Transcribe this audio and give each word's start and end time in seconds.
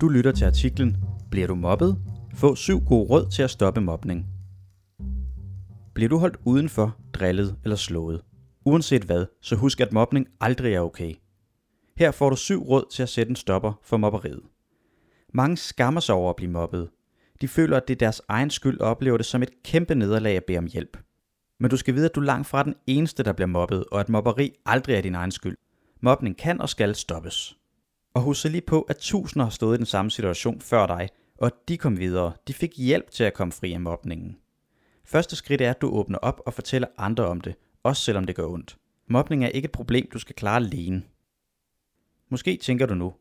Du 0.00 0.08
lytter 0.08 0.32
til 0.32 0.44
artiklen 0.44 0.96
Bliver 1.30 1.46
du 1.46 1.54
mobbet? 1.54 1.98
Få 2.34 2.54
syv 2.54 2.80
gode 2.80 3.08
råd 3.10 3.30
til 3.30 3.42
at 3.42 3.50
stoppe 3.50 3.80
mobning. 3.80 4.26
Bliver 5.94 6.08
du 6.08 6.18
holdt 6.18 6.36
udenfor, 6.44 6.96
drillet 7.12 7.56
eller 7.64 7.76
slået? 7.76 8.22
Uanset 8.64 9.02
hvad, 9.02 9.26
så 9.42 9.56
husk 9.56 9.80
at 9.80 9.92
mobning 9.92 10.26
aldrig 10.40 10.74
er 10.74 10.80
okay. 10.80 11.14
Her 11.96 12.10
får 12.10 12.30
du 12.30 12.36
syv 12.36 12.62
råd 12.62 12.84
til 12.92 13.02
at 13.02 13.08
sætte 13.08 13.30
en 13.30 13.36
stopper 13.36 13.72
for 13.82 13.96
mobberiet. 13.96 14.42
Mange 15.34 15.56
skammer 15.56 16.00
sig 16.00 16.14
over 16.14 16.30
at 16.30 16.36
blive 16.36 16.50
mobbet. 16.50 16.88
De 17.40 17.48
føler, 17.48 17.76
at 17.76 17.88
det 17.88 17.94
er 17.94 17.98
deres 17.98 18.22
egen 18.28 18.50
skyld 18.50 18.80
og 18.80 18.90
oplever 18.90 19.16
det 19.16 19.26
som 19.26 19.42
et 19.42 19.62
kæmpe 19.64 19.94
nederlag 19.94 20.36
at 20.36 20.44
bede 20.44 20.58
om 20.58 20.66
hjælp. 20.66 20.96
Men 21.60 21.70
du 21.70 21.76
skal 21.76 21.94
vide, 21.94 22.04
at 22.04 22.14
du 22.14 22.20
er 22.20 22.24
langt 22.24 22.46
fra 22.46 22.62
den 22.62 22.74
eneste, 22.86 23.22
der 23.22 23.32
bliver 23.32 23.48
mobbet, 23.48 23.84
og 23.92 24.00
at 24.00 24.08
mobberi 24.08 24.52
aldrig 24.66 24.94
er 24.94 25.00
din 25.00 25.14
egen 25.14 25.30
skyld. 25.30 25.56
Mobning 26.00 26.36
kan 26.36 26.60
og 26.60 26.68
skal 26.68 26.94
stoppes. 26.94 27.57
Og 28.14 28.22
husk 28.22 28.44
lige 28.44 28.60
på, 28.60 28.82
at 28.82 28.96
tusinder 28.96 29.44
har 29.44 29.50
stået 29.50 29.76
i 29.76 29.78
den 29.78 29.86
samme 29.86 30.10
situation 30.10 30.60
før 30.60 30.86
dig, 30.86 31.08
og 31.38 31.46
at 31.46 31.52
de 31.68 31.78
kom 31.78 31.98
videre. 31.98 32.32
De 32.48 32.54
fik 32.54 32.72
hjælp 32.76 33.10
til 33.10 33.24
at 33.24 33.34
komme 33.34 33.52
fri 33.52 33.72
af 33.72 33.80
mobningen. 33.80 34.36
Første 35.04 35.36
skridt 35.36 35.60
er, 35.60 35.70
at 35.70 35.80
du 35.80 35.90
åbner 35.90 36.18
op 36.18 36.40
og 36.46 36.54
fortæller 36.54 36.88
andre 36.98 37.26
om 37.26 37.40
det, 37.40 37.54
også 37.82 38.02
selvom 38.02 38.24
det 38.24 38.36
gør 38.36 38.46
ondt. 38.46 38.76
Mobning 39.10 39.44
er 39.44 39.48
ikke 39.48 39.66
et 39.66 39.72
problem, 39.72 40.08
du 40.12 40.18
skal 40.18 40.34
klare 40.34 40.56
alene. 40.56 41.02
Måske 42.30 42.56
tænker 42.56 42.86
du 42.86 42.94
nu, 42.94 43.14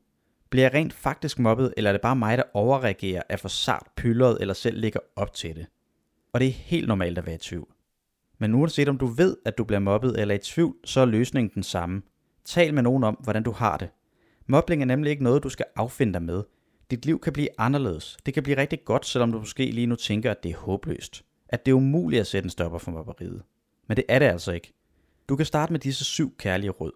bliver 0.49 0.65
jeg 0.65 0.73
rent 0.73 0.93
faktisk 0.93 1.39
mobbet, 1.39 1.73
eller 1.77 1.89
er 1.89 1.93
det 1.93 2.01
bare 2.01 2.15
mig, 2.15 2.37
der 2.37 2.43
overreagerer, 2.53 3.21
er 3.29 3.37
for 3.37 3.47
sart 3.47 3.87
pyldret 3.95 4.37
eller 4.41 4.53
selv 4.53 4.79
ligger 4.79 4.99
op 5.15 5.33
til 5.33 5.55
det? 5.55 5.65
Og 6.33 6.39
det 6.39 6.47
er 6.47 6.51
helt 6.51 6.87
normalt 6.87 7.17
at 7.17 7.25
være 7.25 7.35
i 7.35 7.37
tvivl. 7.37 7.67
Men 8.37 8.53
uanset 8.53 8.89
om 8.89 8.97
du 8.97 9.05
ved, 9.05 9.37
at 9.45 9.57
du 9.57 9.63
bliver 9.63 9.79
mobbet 9.79 10.19
eller 10.19 10.35
er 10.35 10.39
i 10.39 10.41
tvivl, 10.41 10.75
så 10.83 11.01
er 11.01 11.05
løsningen 11.05 11.51
den 11.55 11.63
samme. 11.63 12.01
Tal 12.45 12.73
med 12.73 12.83
nogen 12.83 13.03
om, 13.03 13.15
hvordan 13.23 13.43
du 13.43 13.51
har 13.51 13.77
det. 13.77 13.89
Mobling 14.47 14.81
er 14.81 14.85
nemlig 14.85 15.09
ikke 15.09 15.23
noget, 15.23 15.43
du 15.43 15.49
skal 15.49 15.65
affinde 15.75 16.13
dig 16.13 16.21
med. 16.21 16.43
Dit 16.91 17.05
liv 17.05 17.19
kan 17.19 17.33
blive 17.33 17.49
anderledes. 17.57 18.17
Det 18.25 18.33
kan 18.33 18.43
blive 18.43 18.57
rigtig 18.57 18.85
godt, 18.85 19.05
selvom 19.05 19.31
du 19.31 19.39
måske 19.39 19.71
lige 19.71 19.87
nu 19.87 19.95
tænker, 19.95 20.31
at 20.31 20.43
det 20.43 20.51
er 20.51 20.57
håbløst. 20.57 21.25
At 21.49 21.65
det 21.65 21.71
er 21.71 21.75
umuligt 21.75 22.19
at 22.19 22.27
sætte 22.27 22.45
en 22.45 22.49
stopper 22.49 22.79
for 22.79 22.91
mobberiet. 22.91 23.43
Men 23.87 23.97
det 23.97 24.05
er 24.09 24.19
det 24.19 24.25
altså 24.25 24.51
ikke. 24.51 24.73
Du 25.29 25.35
kan 25.35 25.45
starte 25.45 25.73
med 25.73 25.79
disse 25.79 26.05
syv 26.05 26.37
kærlige 26.37 26.69
råd. 26.69 26.91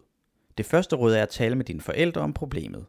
Det 0.57 0.65
første 0.65 0.95
råd 0.95 1.13
er 1.13 1.23
at 1.23 1.29
tale 1.29 1.55
med 1.55 1.65
dine 1.65 1.81
forældre 1.81 2.21
om 2.21 2.33
problemet. 2.33 2.85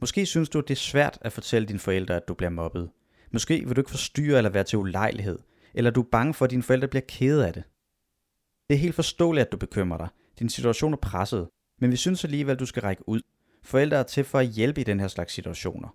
Måske 0.00 0.26
synes 0.26 0.48
du, 0.48 0.58
at 0.58 0.68
det 0.68 0.74
er 0.74 0.78
svært 0.78 1.18
at 1.20 1.32
fortælle 1.32 1.68
dine 1.68 1.78
forældre, 1.78 2.16
at 2.16 2.28
du 2.28 2.34
bliver 2.34 2.50
mobbet. 2.50 2.90
Måske 3.32 3.64
vil 3.66 3.76
du 3.76 3.80
ikke 3.80 3.90
forstyrre 3.90 4.36
eller 4.36 4.50
være 4.50 4.64
til 4.64 4.78
ulejlighed, 4.78 5.38
eller 5.74 5.90
du 5.90 6.00
er 6.00 6.08
bange 6.12 6.34
for, 6.34 6.44
at 6.44 6.50
dine 6.50 6.62
forældre 6.62 6.88
bliver 6.88 7.02
kede 7.08 7.46
af 7.46 7.52
det. 7.52 7.62
Det 8.68 8.74
er 8.74 8.78
helt 8.78 8.94
forståeligt, 8.94 9.46
at 9.46 9.52
du 9.52 9.56
bekymrer 9.56 9.98
dig. 9.98 10.08
Din 10.38 10.48
situation 10.48 10.92
er 10.92 10.96
presset, 10.96 11.48
men 11.80 11.90
vi 11.90 11.96
synes 11.96 12.24
alligevel, 12.24 12.52
at 12.52 12.60
du 12.60 12.66
skal 12.66 12.82
række 12.82 13.08
ud. 13.08 13.20
Forældre 13.62 13.96
er 13.96 14.02
til 14.02 14.24
for 14.24 14.38
at 14.38 14.46
hjælpe 14.46 14.80
i 14.80 14.84
den 14.84 15.00
her 15.00 15.08
slags 15.08 15.32
situationer. 15.32 15.88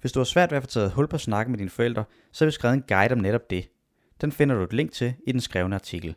Hvis 0.00 0.12
du 0.12 0.20
har 0.20 0.24
svært 0.24 0.50
ved 0.50 0.56
at 0.56 0.62
få 0.62 0.68
taget 0.68 0.92
hul 0.92 1.08
på 1.08 1.18
snakken 1.18 1.52
med 1.52 1.58
dine 1.58 1.70
forældre, 1.70 2.04
så 2.32 2.44
har 2.44 2.46
vi 2.46 2.52
skrevet 2.52 2.74
en 2.74 2.84
guide 2.88 3.12
om 3.12 3.18
netop 3.18 3.50
det. 3.50 3.70
Den 4.20 4.32
finder 4.32 4.54
du 4.54 4.62
et 4.62 4.72
link 4.72 4.92
til 4.92 5.14
i 5.26 5.32
den 5.32 5.40
skrevne 5.40 5.74
artikel. 5.74 6.14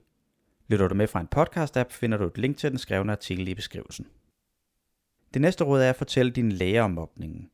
Lytter 0.67 0.88
du 0.88 0.95
med 0.95 1.08
fra 1.08 1.19
en 1.19 1.27
podcast-app, 1.36 1.92
finder 1.92 2.17
du 2.17 2.25
et 2.25 2.38
link 2.38 2.58
til 2.58 2.69
den 2.69 2.80
skrevne 2.80 3.11
artikel 3.11 3.47
i 3.47 3.55
beskrivelsen. 3.55 4.08
Det 5.33 5.42
næste 5.42 5.64
råd 5.64 5.81
er 5.81 5.89
at 5.89 5.95
fortælle 5.95 6.31
dine 6.31 6.52
lærer 6.52 6.83
om 6.83 6.92
mobningen. 6.92 7.49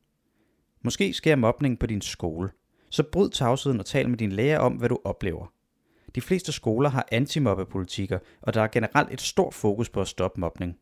Måske 0.82 1.12
sker 1.12 1.36
mobning 1.36 1.78
på 1.78 1.86
din 1.86 2.00
skole. 2.00 2.50
Så 2.90 3.02
bryd 3.02 3.30
tavsheden 3.30 3.80
og 3.80 3.86
tal 3.86 4.08
med 4.08 4.18
din 4.18 4.32
lærer 4.32 4.58
om, 4.58 4.72
hvad 4.72 4.88
du 4.88 4.98
oplever. 5.04 5.46
De 6.14 6.20
fleste 6.20 6.52
skoler 6.52 6.90
har 6.90 7.08
antimobbepolitikker, 7.12 8.18
og 8.40 8.54
der 8.54 8.62
er 8.62 8.68
generelt 8.68 9.12
et 9.12 9.20
stort 9.20 9.54
fokus 9.54 9.88
på 9.88 10.00
at 10.00 10.08
stoppe 10.08 10.40
mobning. 10.40 10.78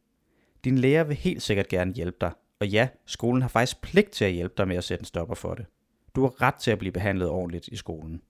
Din 0.65 0.79
lærer 0.79 1.05
vil 1.05 1.17
helt 1.17 1.43
sikkert 1.43 1.69
gerne 1.69 1.93
hjælpe 1.93 2.17
dig, 2.21 2.33
og 2.61 2.69
ja, 2.69 2.89
skolen 3.07 3.43
har 3.43 3.49
faktisk 3.49 3.81
pligt 3.81 4.11
til 4.11 4.25
at 4.25 4.33
hjælpe 4.33 4.55
dig 4.57 4.69
med 4.69 4.77
at 4.77 4.85
sætte 4.85 5.03
en 5.03 5.07
stopper 5.07 5.35
for 5.35 5.55
det. 5.55 5.67
Du 6.15 6.23
har 6.23 6.43
ret 6.43 6.55
til 6.55 6.71
at 6.71 6.79
blive 6.79 6.93
behandlet 6.93 7.29
ordentligt 7.29 7.69
i 7.69 7.77
skolen. 7.77 8.23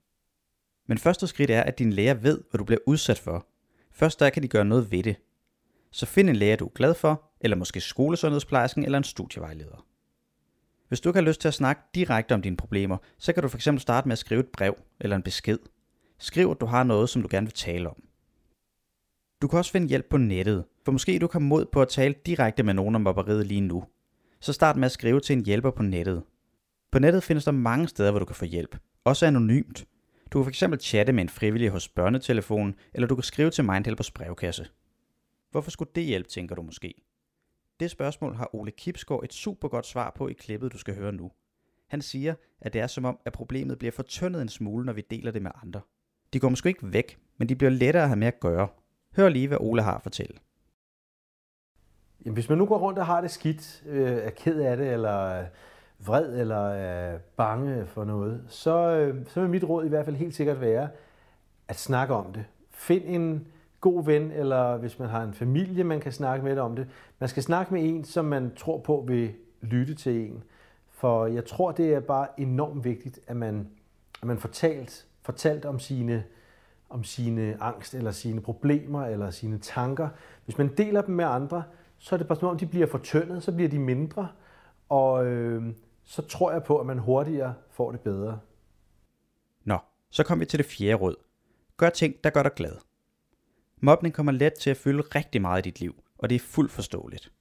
Men 0.86 0.98
første 0.98 1.26
skridt 1.26 1.50
er, 1.50 1.62
at 1.62 1.78
din 1.78 1.92
lærer 1.92 2.14
ved, 2.14 2.42
hvad 2.50 2.58
du 2.58 2.64
bliver 2.64 2.80
udsat 2.86 3.18
for. 3.18 3.46
Først 3.92 4.20
der 4.20 4.30
kan 4.30 4.42
de 4.42 4.48
gøre 4.48 4.64
noget 4.64 4.90
ved 4.90 5.02
det. 5.02 5.16
Så 5.90 6.06
find 6.06 6.30
en 6.30 6.36
lærer, 6.36 6.56
du 6.56 6.66
er 6.66 6.72
glad 6.74 6.94
for, 6.94 7.30
eller 7.40 7.56
måske 7.56 7.80
skolesundhedsplejersken 7.80 8.84
eller 8.84 8.98
en 8.98 9.04
studievejleder. 9.04 9.86
Hvis 10.88 11.00
du 11.00 11.08
ikke 11.08 11.16
har 11.16 11.26
lyst 11.26 11.40
til 11.40 11.48
at 11.48 11.54
snakke 11.54 11.82
direkte 11.94 12.34
om 12.34 12.42
dine 12.42 12.56
problemer, 12.56 12.96
så 13.18 13.32
kan 13.32 13.42
du 13.42 13.48
fx 13.48 13.68
starte 13.78 14.08
med 14.08 14.12
at 14.12 14.18
skrive 14.18 14.40
et 14.40 14.48
brev 14.48 14.74
eller 15.00 15.16
en 15.16 15.22
besked. 15.22 15.58
Skriv, 16.18 16.50
at 16.50 16.60
du 16.60 16.66
har 16.66 16.82
noget, 16.82 17.08
som 17.08 17.22
du 17.22 17.28
gerne 17.30 17.46
vil 17.46 17.54
tale 17.54 17.90
om. 17.90 18.02
Du 19.42 19.48
kan 19.48 19.58
også 19.58 19.72
finde 19.72 19.88
hjælp 19.88 20.06
på 20.10 20.16
nettet, 20.16 20.64
for 20.84 20.92
måske 20.92 21.18
du 21.18 21.26
kan 21.26 21.42
mod 21.42 21.66
på 21.66 21.82
at 21.82 21.88
tale 21.88 22.14
direkte 22.26 22.62
med 22.62 22.74
nogen 22.74 22.94
om 22.94 23.00
mobberiet 23.00 23.46
lige 23.46 23.60
nu. 23.60 23.84
Så 24.40 24.52
start 24.52 24.76
med 24.76 24.86
at 24.86 24.92
skrive 24.92 25.20
til 25.20 25.36
en 25.36 25.44
hjælper 25.44 25.70
på 25.70 25.82
nettet. 25.82 26.22
På 26.92 26.98
nettet 26.98 27.22
findes 27.22 27.44
der 27.44 27.52
mange 27.52 27.88
steder, 27.88 28.10
hvor 28.10 28.18
du 28.18 28.24
kan 28.24 28.36
få 28.36 28.44
hjælp, 28.44 28.76
også 29.04 29.26
anonymt. 29.26 29.86
Du 30.30 30.44
kan 30.44 30.52
fx 30.52 30.62
chatte 30.80 31.12
med 31.12 31.22
en 31.22 31.28
frivillig 31.28 31.70
hos 31.70 31.88
børnetelefonen, 31.88 32.74
eller 32.94 33.08
du 33.08 33.14
kan 33.14 33.24
skrive 33.24 33.50
til 33.50 33.64
Mindhelpers 33.64 34.10
brevkasse. 34.10 34.66
Hvorfor 35.50 35.70
skulle 35.70 35.90
det 35.94 36.04
hjælpe, 36.04 36.28
tænker 36.28 36.54
du 36.54 36.62
måske? 36.62 36.94
Det 37.80 37.90
spørgsmål 37.90 38.34
har 38.34 38.54
Ole 38.54 38.70
Kipsgaard 38.70 39.24
et 39.24 39.32
super 39.32 39.68
godt 39.68 39.86
svar 39.86 40.12
på 40.16 40.28
i 40.28 40.32
klippet, 40.32 40.72
du 40.72 40.78
skal 40.78 40.94
høre 40.94 41.12
nu. 41.12 41.30
Han 41.88 42.02
siger, 42.02 42.34
at 42.60 42.72
det 42.72 42.80
er 42.80 42.86
som 42.86 43.04
om, 43.04 43.18
at 43.24 43.32
problemet 43.32 43.78
bliver 43.78 43.92
fortyndet 43.92 44.42
en 44.42 44.48
smule, 44.48 44.86
når 44.86 44.92
vi 44.92 45.02
deler 45.10 45.30
det 45.30 45.42
med 45.42 45.50
andre. 45.62 45.80
De 46.32 46.40
går 46.40 46.48
måske 46.48 46.68
ikke 46.68 46.92
væk, 46.92 47.18
men 47.38 47.48
de 47.48 47.56
bliver 47.56 47.70
lettere 47.70 48.02
at 48.02 48.08
have 48.08 48.18
med 48.18 48.26
at 48.26 48.40
gøre. 48.40 48.68
Hør 49.16 49.28
lige, 49.28 49.48
hvad 49.48 49.58
Ole 49.60 49.82
har 49.82 49.94
at 49.94 50.02
fortælle. 50.02 50.34
Jamen, 52.24 52.34
hvis 52.34 52.48
man 52.48 52.58
nu 52.58 52.66
går 52.66 52.78
rundt 52.78 52.98
og 52.98 53.06
har 53.06 53.20
det 53.20 53.30
skidt, 53.30 53.82
øh, 53.86 54.10
er 54.10 54.30
ked 54.30 54.60
af 54.60 54.76
det, 54.76 54.92
eller 54.92 55.44
vred, 55.98 56.40
eller 56.40 56.68
er 56.68 57.18
bange 57.36 57.86
for 57.86 58.04
noget, 58.04 58.42
så, 58.48 58.90
øh, 58.90 59.26
så 59.26 59.40
vil 59.40 59.50
mit 59.50 59.64
råd 59.64 59.84
i 59.84 59.88
hvert 59.88 60.04
fald 60.04 60.16
helt 60.16 60.34
sikkert 60.34 60.60
være 60.60 60.88
at 61.68 61.78
snakke 61.78 62.14
om 62.14 62.32
det. 62.32 62.44
Find 62.70 63.04
en 63.06 63.46
god 63.80 64.04
ven, 64.04 64.30
eller 64.30 64.76
hvis 64.76 64.98
man 64.98 65.08
har 65.08 65.22
en 65.22 65.34
familie, 65.34 65.84
man 65.84 66.00
kan 66.00 66.12
snakke 66.12 66.44
med 66.44 66.58
om 66.58 66.76
det. 66.76 66.86
Man 67.18 67.28
skal 67.28 67.42
snakke 67.42 67.74
med 67.74 67.84
en, 67.84 68.04
som 68.04 68.24
man 68.24 68.52
tror 68.56 68.78
på 68.78 69.04
vil 69.08 69.32
lytte 69.60 69.94
til 69.94 70.30
en. 70.30 70.42
For 70.90 71.26
jeg 71.26 71.44
tror, 71.44 71.72
det 71.72 71.94
er 71.94 72.00
bare 72.00 72.26
enormt 72.40 72.84
vigtigt, 72.84 73.20
at 73.26 73.36
man, 73.36 73.68
at 74.22 74.28
man 74.28 74.38
fortalt, 74.38 75.06
fortalt 75.22 75.64
om 75.64 75.78
sine, 75.78 76.24
om 76.90 77.04
sine 77.04 77.56
angst, 77.60 77.94
eller 77.94 78.10
sine 78.10 78.40
problemer, 78.40 79.06
eller 79.06 79.30
sine 79.30 79.58
tanker. 79.58 80.08
Hvis 80.44 80.58
man 80.58 80.68
deler 80.76 81.02
dem 81.02 81.14
med 81.14 81.24
andre, 81.24 81.62
så 82.00 82.14
er 82.14 82.16
det 82.16 82.28
bare 82.28 82.38
som 82.38 82.48
om, 82.48 82.58
de 82.58 82.66
bliver 82.66 82.86
fortyndet, 82.86 83.42
så 83.42 83.52
bliver 83.52 83.68
de 83.68 83.78
mindre, 83.78 84.28
og 84.88 85.26
øh, 85.26 85.74
så 86.04 86.22
tror 86.22 86.52
jeg 86.52 86.64
på, 86.64 86.78
at 86.78 86.86
man 86.86 86.98
hurtigere 86.98 87.54
får 87.70 87.92
det 87.92 88.00
bedre. 88.00 88.40
Nå, 89.64 89.78
så 90.10 90.24
kom 90.24 90.40
vi 90.40 90.44
til 90.44 90.58
det 90.58 90.66
fjerde 90.66 90.94
råd. 90.94 91.14
Gør 91.76 91.90
ting, 91.90 92.14
der 92.24 92.30
gør 92.30 92.42
dig 92.42 92.52
glad. 92.54 92.76
Mobning 93.80 94.14
kommer 94.14 94.32
let 94.32 94.54
til 94.54 94.70
at 94.70 94.76
fylde 94.76 95.02
rigtig 95.02 95.40
meget 95.40 95.66
i 95.66 95.70
dit 95.70 95.80
liv, 95.80 96.02
og 96.18 96.30
det 96.30 96.34
er 96.34 96.40
fuldt 96.40 96.72
forståeligt. 96.72 97.32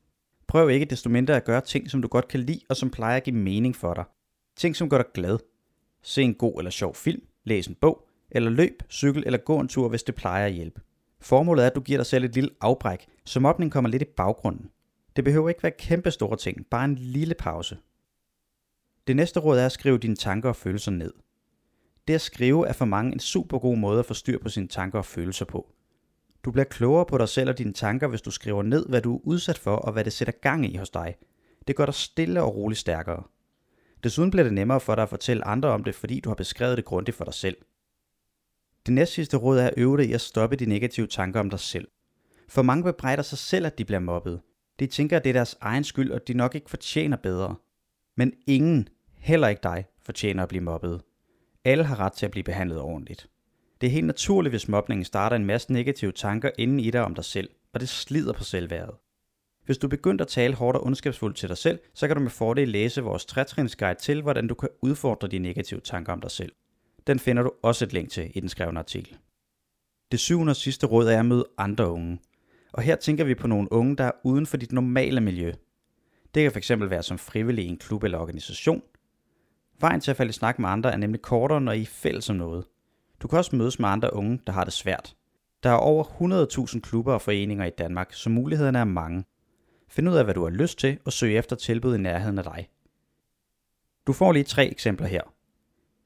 Prøv 0.47 0.69
ikke 0.69 0.85
desto 0.85 1.09
mindre 1.09 1.35
at 1.35 1.45
gøre 1.45 1.61
ting, 1.61 1.89
som 1.89 2.01
du 2.01 2.07
godt 2.07 2.27
kan 2.27 2.39
lide 2.39 2.61
og 2.69 2.75
som 2.75 2.89
plejer 2.89 3.17
at 3.17 3.23
give 3.23 3.35
mening 3.35 3.75
for 3.75 3.93
dig. 3.93 4.03
Ting, 4.55 4.75
som 4.75 4.89
gør 4.89 4.97
dig 4.97 5.11
glad. 5.13 5.39
Se 6.01 6.21
en 6.21 6.35
god 6.35 6.53
eller 6.57 6.71
sjov 6.71 6.95
film, 6.95 7.21
læs 7.43 7.67
en 7.67 7.75
bog, 7.75 8.07
eller 8.31 8.49
løb, 8.49 8.83
cykel 8.89 9.23
eller 9.25 9.39
gå 9.39 9.59
en 9.59 9.67
tur, 9.67 9.89
hvis 9.89 10.03
det 10.03 10.15
plejer 10.15 10.45
at 10.45 10.53
hjælpe. 10.53 10.81
Formålet 11.21 11.63
er, 11.63 11.67
at 11.67 11.75
du 11.75 11.81
giver 11.81 11.97
dig 11.97 12.05
selv 12.05 12.23
et 12.23 12.35
lille 12.35 12.49
afbræk, 12.61 13.07
så 13.25 13.39
mobning 13.39 13.71
kommer 13.71 13.89
lidt 13.89 14.01
i 14.01 14.13
baggrunden. 14.17 14.69
Det 15.15 15.23
behøver 15.23 15.49
ikke 15.49 15.63
være 15.63 15.71
kæmpe 15.79 16.11
store 16.11 16.37
ting, 16.37 16.65
bare 16.71 16.85
en 16.85 16.95
lille 16.95 17.35
pause. 17.35 17.77
Det 19.07 19.15
næste 19.15 19.39
råd 19.39 19.59
er 19.59 19.65
at 19.65 19.71
skrive 19.71 19.97
dine 19.97 20.15
tanker 20.15 20.49
og 20.49 20.55
følelser 20.55 20.91
ned. 20.91 21.13
Det 22.07 22.13
at 22.13 22.21
skrive 22.21 22.67
er 22.67 22.73
for 22.73 22.85
mange 22.85 23.13
en 23.13 23.19
super 23.19 23.59
god 23.59 23.77
måde 23.77 23.99
at 23.99 24.05
få 24.05 24.13
styr 24.13 24.39
på 24.39 24.49
sine 24.49 24.67
tanker 24.67 24.97
og 24.97 25.05
følelser 25.05 25.45
på. 25.45 25.73
Du 26.43 26.51
bliver 26.51 26.65
klogere 26.65 27.05
på 27.05 27.17
dig 27.17 27.29
selv 27.29 27.49
og 27.49 27.57
dine 27.57 27.73
tanker, 27.73 28.07
hvis 28.07 28.21
du 28.21 28.31
skriver 28.31 28.63
ned, 28.63 28.85
hvad 28.89 29.01
du 29.01 29.15
er 29.15 29.19
udsat 29.23 29.57
for 29.57 29.75
og 29.75 29.93
hvad 29.93 30.03
det 30.03 30.13
sætter 30.13 30.33
gang 30.41 30.65
i 30.73 30.77
hos 30.77 30.89
dig. 30.89 31.15
Det 31.67 31.75
gør 31.75 31.85
dig 31.85 31.93
stille 31.93 32.41
og 32.41 32.55
roligt 32.55 32.79
stærkere. 32.79 33.23
Desuden 34.03 34.31
bliver 34.31 34.43
det 34.43 34.53
nemmere 34.53 34.79
for 34.79 34.95
dig 34.95 35.01
at 35.01 35.09
fortælle 35.09 35.47
andre 35.47 35.69
om 35.69 35.83
det, 35.83 35.95
fordi 35.95 36.19
du 36.19 36.29
har 36.29 36.35
beskrevet 36.35 36.77
det 36.77 36.85
grundigt 36.85 37.17
for 37.17 37.25
dig 37.25 37.33
selv. 37.33 37.57
Det 38.85 38.93
næste 38.93 39.15
sidste 39.15 39.37
råd 39.37 39.59
er 39.59 39.67
at 39.67 39.73
øve 39.77 39.97
dig 39.97 40.09
i 40.09 40.13
at 40.13 40.21
stoppe 40.21 40.55
de 40.55 40.65
negative 40.65 41.07
tanker 41.07 41.39
om 41.39 41.49
dig 41.49 41.59
selv. 41.59 41.87
For 42.49 42.61
mange 42.61 42.83
bebrejder 42.83 43.23
sig 43.23 43.37
selv, 43.37 43.65
at 43.65 43.77
de 43.77 43.85
bliver 43.85 43.99
mobbet. 43.99 44.41
De 44.79 44.87
tænker, 44.87 45.17
at 45.17 45.23
det 45.23 45.29
er 45.29 45.33
deres 45.33 45.57
egen 45.61 45.83
skyld, 45.83 46.11
og 46.11 46.27
de 46.27 46.33
nok 46.33 46.55
ikke 46.55 46.69
fortjener 46.69 47.17
bedre. 47.17 47.55
Men 48.17 48.33
ingen, 48.47 48.89
heller 49.17 49.47
ikke 49.47 49.63
dig, 49.63 49.85
fortjener 50.01 50.43
at 50.43 50.49
blive 50.49 50.63
mobbet. 50.63 51.01
Alle 51.65 51.83
har 51.83 51.99
ret 51.99 52.13
til 52.13 52.25
at 52.25 52.31
blive 52.31 52.43
behandlet 52.43 52.79
ordentligt. 52.79 53.29
Det 53.81 53.87
er 53.87 53.91
helt 53.91 54.07
naturligt, 54.07 54.51
hvis 54.51 54.67
mobningen 54.67 55.05
starter 55.05 55.35
en 55.35 55.45
masse 55.45 55.73
negative 55.73 56.11
tanker 56.11 56.51
inden 56.57 56.79
i 56.79 56.91
dig 56.91 57.01
om 57.01 57.15
dig 57.15 57.25
selv, 57.25 57.49
og 57.73 57.79
det 57.79 57.89
slider 57.89 58.33
på 58.33 58.43
selvværdet. 58.43 58.95
Hvis 59.65 59.77
du 59.77 59.87
begynder 59.87 60.25
at 60.25 60.29
tale 60.29 60.55
hårdt 60.55 60.77
og 60.77 60.85
ondskabsfuldt 60.85 61.37
til 61.37 61.49
dig 61.49 61.57
selv, 61.57 61.79
så 61.93 62.07
kan 62.07 62.15
du 62.15 62.21
med 62.21 62.31
fordel 62.31 62.67
læse 62.67 63.01
vores 63.01 63.25
trætrinsguide 63.25 63.99
til, 63.99 64.21
hvordan 64.21 64.47
du 64.47 64.55
kan 64.55 64.69
udfordre 64.81 65.27
de 65.27 65.39
negative 65.39 65.79
tanker 65.79 66.13
om 66.13 66.21
dig 66.21 66.31
selv. 66.31 66.51
Den 67.09 67.19
finder 67.19 67.43
du 67.43 67.51
også 67.63 67.85
et 67.85 67.93
link 67.93 68.09
til 68.09 68.31
i 68.35 68.39
den 68.39 68.49
skrevne 68.49 68.79
artikel. 68.79 69.17
Det 70.11 70.19
syvende 70.19 70.51
og 70.51 70.55
sidste 70.55 70.87
råd 70.87 71.07
er 71.07 71.19
at 71.19 71.25
møde 71.25 71.45
andre 71.57 71.89
unge. 71.91 72.19
Og 72.73 72.83
her 72.83 72.95
tænker 72.95 73.23
vi 73.23 73.35
på 73.35 73.47
nogle 73.47 73.71
unge, 73.71 73.97
der 73.97 74.03
er 74.03 74.11
uden 74.23 74.45
for 74.45 74.57
dit 74.57 74.71
normale 74.71 75.21
miljø. 75.21 75.53
Det 76.35 76.43
kan 76.43 76.61
fx 76.61 76.71
være 76.77 77.03
som 77.03 77.17
frivillig 77.17 77.65
i 77.65 77.67
en 77.67 77.77
klub 77.77 78.03
eller 78.03 78.17
organisation. 78.17 78.81
Vejen 79.79 80.01
til 80.01 80.11
at 80.11 80.17
falde 80.17 80.29
i 80.29 80.33
snak 80.33 80.59
med 80.59 80.69
andre 80.69 80.91
er 80.91 80.97
nemlig 80.97 81.21
kortere, 81.21 81.61
når 81.61 81.71
I 81.71 81.81
er 81.81 81.85
fælles 81.85 82.29
om 82.29 82.35
noget. 82.35 82.65
Du 83.21 83.27
kan 83.27 83.37
også 83.37 83.55
mødes 83.55 83.79
med 83.79 83.89
andre 83.89 84.13
unge, 84.13 84.39
der 84.47 84.53
har 84.53 84.63
det 84.63 84.73
svært. 84.73 85.15
Der 85.63 85.69
er 85.69 85.75
over 85.75 86.03
100.000 86.73 86.79
klubber 86.79 87.13
og 87.13 87.21
foreninger 87.21 87.65
i 87.65 87.71
Danmark, 87.77 88.13
så 88.13 88.29
mulighederne 88.29 88.79
er 88.79 88.83
mange. 88.83 89.25
Find 89.87 90.09
ud 90.09 90.15
af, 90.15 90.23
hvad 90.23 90.33
du 90.33 90.43
har 90.43 90.51
lyst 90.51 90.79
til, 90.79 90.99
og 91.05 91.13
søg 91.13 91.37
efter 91.37 91.55
tilbud 91.55 91.95
i 91.95 91.99
nærheden 91.99 92.37
af 92.37 92.43
dig. 92.43 92.69
Du 94.07 94.13
får 94.13 94.31
lige 94.31 94.43
tre 94.43 94.67
eksempler 94.71 95.07
her. 95.07 95.38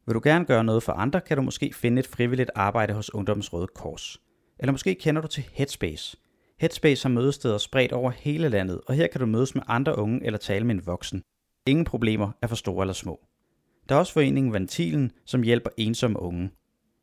Vil 0.06 0.16
du 0.16 0.22
gerne 0.24 0.46
gøre 0.46 0.64
noget 0.64 0.84
for 0.84 0.94
andre, 0.94 1.22
kan 1.22 1.38
du 1.38 1.44
måske 1.44 1.74
finde 1.74 2.00
et 2.00 2.08
frivilligt 2.08 2.52
arbejde 2.56 2.94
hos 2.94 3.14
Ungdommens 3.14 3.54
Røde 3.54 3.68
Kors. 3.68 4.22
Eller 4.60 4.72
måske 4.72 4.96
kender 4.96 5.22
du 5.22 5.28
til 5.28 5.44
Headspace. 5.54 6.18
Headspace 6.60 7.04
har 7.08 7.14
mødesteder 7.14 7.58
spredt 7.58 7.92
over 7.92 8.12
hele 8.12 8.50
landet, 8.50 8.82
og 8.88 8.96
her 8.96 9.08
kan 9.08 9.20
du 9.20 9.26
mødes 9.26 9.56
med 9.56 9.64
andre 9.68 9.98
unge 9.98 10.26
eller 10.26 10.40
tale 10.40 10.66
med 10.66 10.76
en 10.76 10.86
voksen. 10.86 11.24
Ingen 11.68 11.86
problemer 11.86 12.32
er 12.42 12.48
for 12.48 12.56
store 12.56 12.84
eller 12.84 12.94
små. 12.94 13.20
Der 13.90 13.96
er 13.96 14.00
også 14.00 14.14
foreningen 14.14 14.54
Ventilen, 14.54 15.12
som 15.26 15.44
hjælper 15.44 15.70
ensomme 15.78 16.20
unge. 16.20 16.52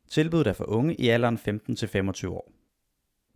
Tilbuddet 0.09 0.47
er 0.47 0.53
for 0.53 0.69
unge 0.69 0.95
i 0.95 1.07
alderen 1.07 1.37
15-25 1.37 2.27
år. 2.27 2.51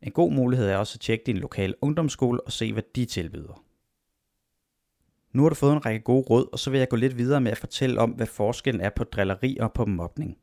En 0.03 0.11
god 0.11 0.31
mulighed 0.31 0.69
er 0.69 0.77
også 0.77 0.95
at 0.95 1.01
tjekke 1.01 1.23
din 1.25 1.37
lokale 1.37 1.73
ungdomsskole 1.81 2.41
og 2.41 2.51
se, 2.51 2.73
hvad 2.73 2.83
de 2.95 3.05
tilbyder. 3.05 3.64
Nu 5.35 5.41
har 5.41 5.49
du 5.49 5.55
fået 5.55 5.73
en 5.73 5.85
række 5.85 5.99
gode 5.99 6.25
råd, 6.29 6.49
og 6.51 6.59
så 6.59 6.69
vil 6.69 6.77
jeg 6.77 6.89
gå 6.89 6.95
lidt 6.95 7.17
videre 7.17 7.41
med 7.41 7.51
at 7.51 7.57
fortælle 7.57 7.99
om, 7.99 8.09
hvad 8.09 8.25
forskellen 8.25 8.81
er 8.81 8.89
på 8.89 9.03
drilleri 9.03 9.57
og 9.57 9.73
på 9.73 9.85
mobning. 9.85 10.37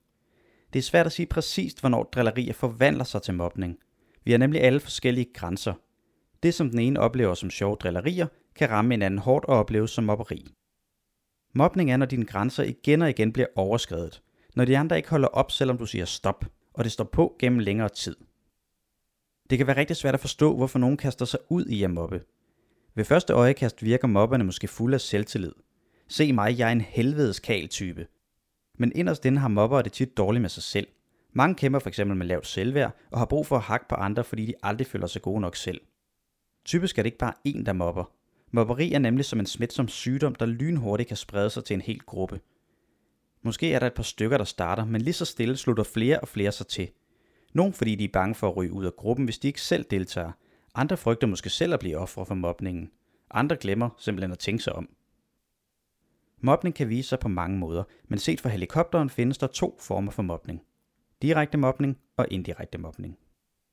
Det 0.73 0.79
er 0.79 0.83
svært 0.83 1.07
at 1.07 1.13
sige 1.13 1.27
præcist, 1.27 1.81
hvornår 1.81 2.03
drillerier 2.03 2.53
forvandler 2.53 3.05
sig 3.05 3.23
til 3.23 3.35
mobning. 3.35 3.79
Vi 4.25 4.31
har 4.31 4.39
nemlig 4.39 4.61
alle 4.61 4.81
forskellige 4.81 5.33
grænser. 5.35 5.75
Det, 6.43 6.55
som 6.55 6.71
den 6.71 6.79
ene 6.79 7.01
oplever 7.01 7.35
som 7.35 7.51
sjove 7.51 7.77
drillerier, 7.77 8.27
kan 8.57 8.71
ramme 8.71 8.95
en 8.95 9.03
anden 9.03 9.19
hårdt 9.19 9.45
og 9.45 9.59
opleves 9.59 9.91
som 9.91 10.05
mobberi. 10.05 10.55
Mobning 11.55 11.93
er, 11.93 11.97
når 11.97 12.07
dine 12.07 12.27
grænser 12.27 12.63
igen 12.63 13.03
og 13.03 13.11
igen 13.11 13.33
bliver 13.33 13.49
overskrevet. 13.57 14.23
Når 14.55 14.65
de 14.65 14.79
andre 14.79 14.97
ikke 14.97 15.11
holder 15.11 15.29
op, 15.29 15.51
selvom 15.51 15.79
du 15.79 15.87
siger 15.87 16.05
stop, 16.05 16.45
og 16.75 16.85
det 16.85 16.93
står 16.93 17.05
på 17.05 17.37
gennem 17.39 17.59
længere 17.59 17.89
tid. 17.89 18.17
Det 19.51 19.59
kan 19.59 19.67
være 19.67 19.77
rigtig 19.77 19.97
svært 19.97 20.15
at 20.15 20.21
forstå, 20.21 20.57
hvorfor 20.57 20.79
nogen 20.79 20.97
kaster 20.97 21.25
sig 21.25 21.41
ud 21.49 21.67
i 21.67 21.83
at 21.83 21.91
mobbe. 21.91 22.21
Ved 22.95 23.05
første 23.05 23.33
øjekast 23.33 23.83
virker 23.83 24.09
mobberne 24.09 24.45
måske 24.45 24.69
fuld 24.69 24.95
af 24.95 25.01
selvtillid. 25.01 25.53
Se 26.09 26.33
mig, 26.33 26.59
jeg 26.59 26.69
er 26.69 26.73
en 26.73 26.81
helvedes 26.81 27.41
type. 27.71 28.07
Men 28.79 28.93
inderst 28.95 29.25
inde 29.25 29.39
har 29.39 29.49
mobbere 29.49 29.83
det 29.83 29.93
tit 29.93 30.17
dårligt 30.17 30.43
med 30.43 30.51
sig 30.51 30.63
selv. 30.63 30.87
Mange 31.33 31.55
kæmper 31.55 31.79
f.eks. 31.79 31.99
med 31.99 32.27
lavt 32.27 32.47
selvværd 32.47 32.97
og 33.11 33.19
har 33.19 33.27
brug 33.27 33.47
for 33.47 33.57
at 33.57 33.63
hakke 33.63 33.89
på 33.89 33.95
andre, 33.95 34.25
fordi 34.25 34.47
de 34.47 34.55
aldrig 34.63 34.87
føler 34.87 35.07
sig 35.07 35.23
gode 35.23 35.41
nok 35.41 35.57
selv. 35.57 35.81
Typisk 36.65 36.99
er 36.99 37.03
det 37.03 37.07
ikke 37.07 37.19
bare 37.19 37.35
én, 37.49 37.65
der 37.65 37.73
mobber. 37.73 38.05
Mobberi 38.51 38.93
er 38.93 38.99
nemlig 38.99 39.25
som 39.25 39.41
en 39.41 39.47
smitsom 39.47 39.89
sygdom, 39.89 40.35
der 40.35 40.47
lynhurtigt 40.47 41.09
kan 41.09 41.17
sprede 41.17 41.51
sig 41.51 41.65
til 41.65 41.75
en 41.75 41.81
hel 41.81 42.01
gruppe. 42.01 42.41
Måske 43.43 43.73
er 43.73 43.79
der 43.79 43.87
et 43.87 43.95
par 43.95 44.03
stykker, 44.03 44.39
der 44.39 44.45
starter, 44.45 44.85
men 44.85 45.01
lige 45.01 45.15
så 45.15 45.25
stille 45.25 45.57
slutter 45.57 45.85
flere 45.85 46.21
og 46.21 46.29
flere 46.29 46.53
sig 46.53 46.67
til. 46.67 46.89
Nogle 47.53 47.73
fordi 47.73 47.95
de 47.95 48.05
er 48.05 48.09
bange 48.13 48.35
for 48.35 48.49
at 48.49 48.57
ryge 48.57 48.73
ud 48.73 48.85
af 48.85 48.97
gruppen, 48.97 49.25
hvis 49.25 49.39
de 49.39 49.49
ikke 49.49 49.61
selv 49.61 49.85
deltager. 49.91 50.33
Andre 50.75 50.97
frygter 50.97 51.27
måske 51.27 51.51
selv 51.51 51.75
at 51.75 51.81
blive 51.81 51.99
ofre 51.99 52.27
for 52.27 52.35
mobningen. 52.35 52.91
Andre 53.31 53.57
glemmer 53.57 53.91
simpelthen 53.99 54.33
at 54.33 54.39
tænke 54.39 54.63
sig 54.63 54.73
om. 54.73 54.89
Mobning 56.41 56.75
kan 56.75 56.89
vise 56.89 57.09
sig 57.09 57.19
på 57.19 57.29
mange 57.29 57.59
måder, 57.59 57.85
men 58.09 58.19
set 58.19 58.41
fra 58.41 58.49
helikopteren 58.49 59.11
findes 59.11 59.39
der 59.39 59.47
to 59.47 59.79
former 59.81 60.11
for 60.13 60.23
mobning. 60.23 60.63
Direkte 61.23 61.59
mobning 61.59 61.99
og 62.17 62.27
indirekte 62.31 62.79
mobning. 62.79 63.19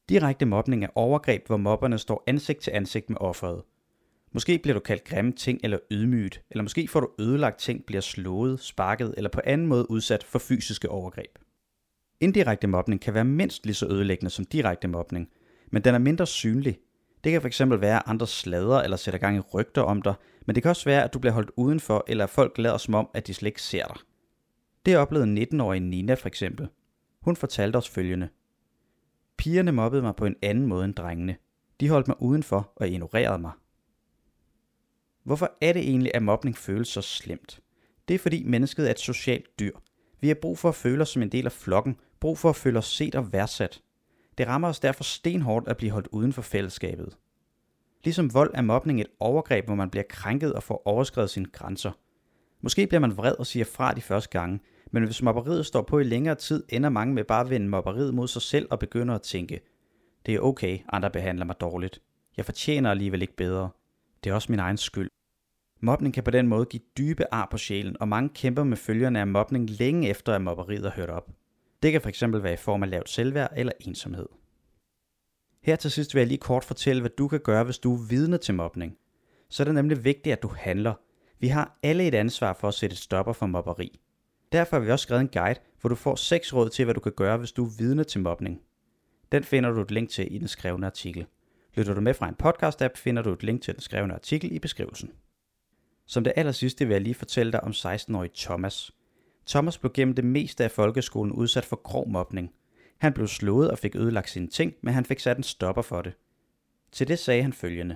Direkte 0.10 0.46
mobning 0.46 0.84
er 0.84 0.90
overgreb, 0.96 1.48
hvor 1.48 1.57
mobberne 1.57 1.98
står 1.98 2.24
ansigt 2.28 2.60
til 2.60 2.72
ansigt 2.72 3.10
med 3.10 3.18
offeret. 3.22 3.63
Måske 4.31 4.60
bliver 4.63 4.74
du 4.74 4.80
kaldt 4.80 5.04
grimme 5.04 5.31
ting 5.31 5.60
eller 5.63 5.80
ydmyget, 5.92 6.42
eller 6.51 6.63
måske 6.63 6.88
får 6.88 7.00
du 7.00 7.10
ødelagt 7.19 7.60
ting, 7.60 7.86
bliver 7.86 8.01
slået, 8.01 8.60
sparket 8.60 9.13
eller 9.18 9.30
på 9.30 9.42
anden 9.44 9.68
måde 9.68 9.92
udsat 9.92 10.24
for 10.24 10.40
fysiske 10.40 10.90
overgreb. 10.90 11.40
Indirekte 12.19 12.68
mobning 12.68 13.01
kan 13.01 13.13
være 13.13 13.25
mindst 13.25 13.66
lige 13.66 13.75
så 13.75 13.88
ødelæggende 13.88 14.30
som 14.30 14.46
direkte 14.46 14.88
mobning, 14.88 15.30
men 15.72 15.84
den 15.84 15.96
er 15.96 16.00
mindre 16.00 16.28
synlig. 16.28 16.80
Det 17.24 17.31
kan 17.31 17.42
fx 17.42 17.62
være, 17.66 17.95
at 17.95 18.04
andre 18.06 18.27
slader 18.27 18.81
eller 18.81 18.98
sætter 18.98 19.19
gang 19.19 19.38
i 19.38 19.39
rygter 19.39 19.81
om 19.81 20.01
dig, 20.01 20.13
men 20.45 20.56
det 20.56 20.63
kan 20.63 20.69
også 20.69 20.86
være, 20.86 21.04
at 21.04 21.13
du 21.13 21.19
bliver 21.19 21.33
holdt 21.33 21.51
udenfor, 21.56 22.06
eller 22.07 22.24
at 22.24 22.30
folk 22.30 22.57
lader 22.57 22.77
som 22.77 22.94
om, 22.94 23.10
at 23.13 23.27
de 23.27 23.33
slet 23.33 23.48
ikke 23.48 23.62
ser 23.62 23.86
dig. 23.86 23.98
Det 24.86 24.98
oplevede 24.98 25.42
19-årige 25.44 25.80
Nina 25.80 26.13
for 26.13 26.27
eksempel. 26.27 26.68
Hun 27.21 27.36
fortalte 27.36 27.77
os 27.77 27.89
følgende. 27.89 28.30
Pigerne 29.38 29.71
mobbede 29.71 30.01
mig 30.01 30.16
på 30.16 30.25
en 30.25 30.36
anden 30.42 30.66
måde 30.66 30.86
end 30.86 30.94
drengene. 30.94 31.36
De 31.80 31.89
holdt 31.89 32.07
mig 32.07 32.21
udenfor 32.21 32.74
og 32.75 32.88
ignorerede 32.88 33.39
mig. 33.39 33.51
Hvorfor 35.24 35.57
er 35.62 35.74
det 35.74 35.81
egentlig, 35.81 36.12
at 36.15 36.24
mobning 36.24 36.57
føles 36.57 36.88
så 36.88 37.01
slemt? 37.01 37.60
Det 38.07 38.13
er 38.13 38.19
fordi 38.19 38.44
mennesket 38.44 38.88
er 38.88 38.92
et 38.92 39.00
socialt 39.00 39.60
dyr. 39.60 39.72
Vi 40.19 40.27
har 40.27 40.36
brug 40.36 40.57
for 40.57 40.69
at 40.69 40.75
føle 40.75 41.01
os 41.01 41.10
som 41.10 41.22
en 41.22 41.31
del 41.31 41.45
af 41.45 41.51
flokken, 41.51 41.98
brug 42.19 42.38
for 42.38 42.50
at 42.50 42.56
føle 42.56 42.80
os 42.80 42.86
set 42.86 43.15
og 43.15 43.33
værdsat. 43.33 43.81
Det 44.39 44.47
rammer 44.47 44.68
os 44.68 44.80
derfor 44.80 45.03
stenhårdt 45.03 45.68
at 45.68 45.77
blive 45.77 45.91
holdt 45.91 46.07
uden 46.12 46.33
for 46.33 46.41
fællesskabet. 46.41 47.18
Ligesom 48.03 48.33
vold 48.33 48.51
er 48.53 48.62
mobning 48.62 49.01
et 49.01 49.07
overgreb, 49.19 49.65
hvor 49.65 49.75
man 49.75 49.89
bliver 49.89 50.03
krænket 50.09 50.53
og 50.53 50.63
får 50.63 50.81
overskrevet 50.86 51.30
sine 51.30 51.45
grænser. 51.45 51.91
Måske 52.62 52.88
bliver 52.88 53.00
man 53.00 53.18
vred 53.18 53.36
og 53.39 53.47
siger 53.47 53.65
fra 53.65 53.94
de 53.94 54.01
første 54.01 54.30
gange, 54.30 54.59
men 54.91 55.03
hvis 55.03 55.21
mobberiet 55.21 55.65
står 55.65 55.81
på 55.81 56.00
i 56.00 56.03
længere 56.03 56.36
tid, 56.36 56.63
ender 56.69 56.89
mange 56.89 57.13
med 57.13 57.24
bare 57.24 57.41
at 57.41 57.50
vende 57.50 57.68
mobberiet 57.68 58.13
mod 58.13 58.27
sig 58.27 58.41
selv 58.41 58.68
og 58.71 58.80
begynder 58.80 59.15
at 59.15 59.21
tænke, 59.21 59.59
det 60.25 60.36
er 60.36 60.39
okay, 60.39 60.80
andre 60.94 61.09
behandler 61.09 61.45
mig 61.45 61.56
dårligt. 61.62 62.01
Jeg 62.38 62.45
fortjener 62.45 62.91
alligevel 62.91 63.21
ikke 63.21 63.36
bedre. 63.36 63.69
Det 64.24 64.30
er 64.30 64.33
også 64.33 64.51
min 64.51 64.59
egen 64.59 64.77
skyld. 64.77 65.09
Mobning 65.81 66.13
kan 66.13 66.24
på 66.24 66.31
den 66.31 66.47
måde 66.47 66.65
give 66.65 66.83
dybe 66.97 67.33
ar 67.33 67.47
på 67.51 67.57
sjælen, 67.57 67.95
og 68.00 68.07
mange 68.07 68.30
kæmper 68.30 68.63
med 68.63 68.77
følgerne 68.77 69.19
af 69.19 69.27
mobning 69.27 69.69
længe 69.69 70.09
efter, 70.09 70.33
at 70.33 70.41
mobberiet 70.41 70.86
er 70.86 70.91
hørt 70.91 71.09
op. 71.09 71.38
Det 71.83 71.91
kan 71.91 72.01
fx 72.01 72.23
være 72.27 72.53
i 72.53 72.57
form 72.57 72.83
af 72.83 72.89
lavt 72.89 73.09
selvværd 73.09 73.53
eller 73.55 73.73
ensomhed. 73.79 74.25
Her 75.61 75.75
til 75.75 75.91
sidst 75.91 76.13
vil 76.13 76.19
jeg 76.19 76.27
lige 76.27 76.37
kort 76.37 76.63
fortælle, 76.63 77.01
hvad 77.01 77.11
du 77.17 77.27
kan 77.27 77.39
gøre, 77.39 77.63
hvis 77.63 77.79
du 77.79 77.93
er 77.93 78.07
vidne 78.09 78.37
til 78.37 78.53
mobning. 78.53 78.97
Så 79.49 79.63
er 79.63 79.65
det 79.65 79.75
nemlig 79.75 80.03
vigtigt, 80.03 80.33
at 80.33 80.43
du 80.43 80.47
handler. 80.47 80.93
Vi 81.39 81.47
har 81.47 81.79
alle 81.83 82.07
et 82.07 82.15
ansvar 82.15 82.53
for 82.53 82.67
at 82.67 82.73
sætte 82.73 82.95
stopper 82.95 83.33
for 83.33 83.45
mobberi. 83.45 83.99
Derfor 84.51 84.77
har 84.77 84.85
vi 84.85 84.91
også 84.91 85.03
skrevet 85.03 85.21
en 85.21 85.27
guide, 85.27 85.59
hvor 85.81 85.87
du 85.87 85.95
får 85.95 86.15
seks 86.15 86.53
råd 86.53 86.69
til, 86.69 86.85
hvad 86.85 86.93
du 86.93 86.99
kan 86.99 87.11
gøre, 87.11 87.37
hvis 87.37 87.51
du 87.51 87.65
er 87.65 87.71
vidne 87.77 88.03
til 88.03 88.21
mobning. 88.21 88.61
Den 89.31 89.43
finder 89.43 89.69
du 89.69 89.81
et 89.81 89.91
link 89.91 90.09
til 90.09 90.35
i 90.35 90.37
den 90.37 90.47
skrevne 90.47 90.85
artikel. 90.85 91.25
Lytter 91.73 91.93
du 91.93 92.01
med 92.01 92.13
fra 92.13 92.29
en 92.29 92.35
podcast-app, 92.43 92.95
finder 92.95 93.21
du 93.21 93.33
et 93.33 93.43
link 93.43 93.61
til 93.61 93.73
den 93.73 93.81
skrevne 93.81 94.13
artikel 94.13 94.51
i 94.51 94.59
beskrivelsen. 94.59 95.11
Som 96.05 96.23
det 96.23 96.33
aller 96.35 96.51
sidste 96.51 96.86
vil 96.86 96.93
jeg 96.93 97.01
lige 97.01 97.15
fortælle 97.15 97.51
dig 97.51 97.63
om 97.63 97.71
16-årige 97.71 98.31
Thomas. 98.36 98.91
Thomas 99.50 99.77
blev 99.77 99.94
gennem 99.94 100.15
det 100.15 100.25
meste 100.25 100.63
af 100.63 100.72
folkeskolen 100.72 101.32
udsat 101.32 101.65
for 101.65 101.75
grov 101.75 102.10
mobning. 102.10 102.53
Han 102.98 103.13
blev 103.13 103.27
slået 103.27 103.72
og 103.72 103.77
fik 103.77 103.96
ødelagt 103.96 104.29
sine 104.29 104.48
ting, 104.48 104.74
men 104.82 104.94
han 104.94 105.06
fik 105.06 105.20
sat 105.20 105.38
en 105.38 105.44
stopper 105.44 105.82
for 105.82 106.01
det. 106.01 106.13
Til 106.91 107.08
det 107.08 107.20
sagde 107.20 107.41
han 107.41 107.53
følgende. 107.53 107.96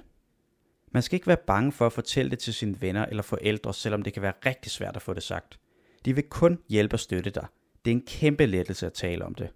Man 0.91 1.03
skal 1.03 1.15
ikke 1.15 1.27
være 1.27 1.37
bange 1.47 1.71
for 1.71 1.85
at 1.85 1.93
fortælle 1.93 2.31
det 2.31 2.39
til 2.39 2.53
sine 2.53 2.81
venner 2.81 3.05
eller 3.05 3.23
forældre, 3.23 3.73
selvom 3.73 4.01
det 4.01 4.13
kan 4.13 4.21
være 4.21 4.33
rigtig 4.45 4.71
svært 4.71 4.95
at 4.95 5.01
få 5.01 5.13
det 5.13 5.23
sagt. 5.23 5.59
De 6.05 6.15
vil 6.15 6.23
kun 6.23 6.59
hjælpe 6.69 6.95
og 6.95 6.99
støtte 6.99 7.29
dig. 7.29 7.47
Det 7.85 7.91
er 7.91 7.95
en 7.95 8.05
kæmpe 8.07 8.45
lettelse 8.45 8.85
at 8.85 8.93
tale 8.93 9.25
om 9.25 9.35
det. 9.35 9.49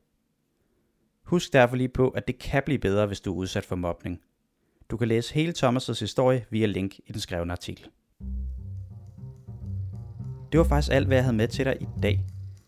Husk 1.24 1.54
derfor 1.54 1.75
lige 1.75 1.89
på, 1.89 2.10
at 2.10 2.27
det 2.27 2.39
kan 2.39 2.63
blive 2.66 2.80
bedre, 2.80 3.06
hvis 3.06 3.22
du 3.22 3.34
er 3.34 3.38
udsat 3.38 3.66
for 3.66 3.75
mobning. 3.75 4.22
Du 4.89 4.98
kan 4.98 5.08
læse 5.08 5.34
hele 5.34 5.54
Thomas' 5.58 6.00
historie 6.00 6.46
via 6.50 6.66
link 6.66 7.00
i 7.06 7.12
den 7.12 7.22
skrevne 7.22 7.51
artikel. 7.51 7.88
Det 10.51 10.58
var 10.58 10.63
faktisk 10.63 10.94
alt, 10.94 11.08
hvad 11.08 11.18
jeg 11.18 11.24
havde 11.24 11.38
med 11.38 11.48
til 11.48 11.66
dig 11.66 11.75
i 11.82 11.88
dag. 12.04 12.25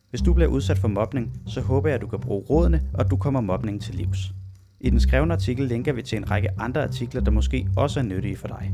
Hvis 0.09 0.21
du 0.21 0.33
bliver 0.33 0.49
udsat 0.49 0.77
for 0.77 0.87
mobning, 0.87 1.41
så 1.47 1.61
håber 1.61 1.89
jeg, 1.89 1.95
at 1.95 2.01
du 2.01 2.07
kan 2.07 2.19
bruge 2.19 2.45
rådene, 2.49 2.81
og 2.93 3.01
at 3.05 3.11
du 3.11 3.17
kommer 3.17 3.41
mobningen 3.41 3.81
til 3.81 3.95
livs. 3.95 4.31
I 4.79 4.89
den 4.89 4.99
skrevne 4.99 5.33
artikel 5.33 5.67
linker 5.67 5.93
vi 5.93 6.01
til 6.01 6.17
en 6.17 6.31
række 6.31 6.49
andre 6.57 6.83
artikler, 6.83 7.21
der 7.21 7.31
måske 7.31 7.67
også 7.77 7.99
er 7.99 8.03
nyttige 8.03 8.37
for 8.37 8.47
dig. 8.47 8.73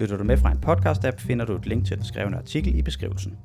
Lytter 0.00 0.16
du 0.16 0.24
med 0.24 0.36
fra 0.36 0.52
en 0.52 0.58
podcast-app, 0.66 1.18
finder 1.18 1.44
du 1.44 1.54
et 1.56 1.66
link 1.66 1.86
til 1.86 1.96
den 1.96 2.04
skrevne 2.04 2.36
artikel 2.36 2.74
i 2.78 2.82
beskrivelsen. 2.82 3.36